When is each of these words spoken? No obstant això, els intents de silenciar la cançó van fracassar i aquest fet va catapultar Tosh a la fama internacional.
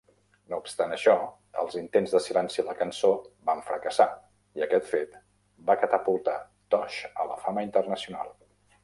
No 0.51 0.57
obstant 0.61 0.93
això, 0.95 1.11
els 1.63 1.75
intents 1.81 2.15
de 2.15 2.21
silenciar 2.27 2.65
la 2.69 2.75
cançó 2.79 3.11
van 3.49 3.61
fracassar 3.67 4.07
i 4.61 4.65
aquest 4.67 4.89
fet 4.95 5.21
va 5.69 5.77
catapultar 5.83 6.39
Tosh 6.77 6.99
a 7.25 7.29
la 7.35 7.39
fama 7.45 7.67
internacional. 7.69 8.35